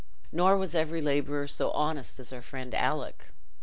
[0.31, 3.35] Nor was every labourer so honest as our friend Alick.